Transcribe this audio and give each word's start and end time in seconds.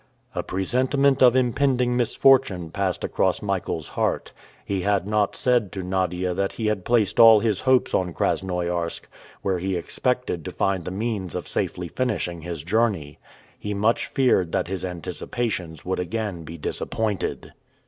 A 0.33 0.41
presentiment 0.41 1.21
of 1.21 1.35
impending 1.35 1.95
misfortune 1.95 2.71
passed 2.71 3.03
across 3.03 3.43
Michael's 3.43 3.89
heart. 3.89 4.31
He 4.65 4.81
had 4.81 5.05
not 5.05 5.35
said 5.35 5.71
to 5.73 5.83
Nadia 5.83 6.33
that 6.33 6.53
he 6.53 6.65
had 6.65 6.85
placed 6.85 7.19
all 7.19 7.39
his 7.39 7.61
hopes 7.61 7.93
on 7.93 8.11
Krasnoiarsk, 8.11 9.03
where 9.43 9.59
he 9.59 9.75
expected 9.75 10.43
to 10.43 10.51
find 10.51 10.85
the 10.85 10.89
means 10.89 11.35
of 11.35 11.47
safely 11.47 11.87
finishing 11.87 12.41
his 12.41 12.63
journey. 12.63 13.19
He 13.59 13.75
much 13.75 14.07
feared 14.07 14.51
that 14.53 14.67
his 14.67 14.83
anticipations 14.83 15.85
would 15.85 15.99
again 15.99 16.45
be 16.45 16.57
disappointed. 16.57 17.53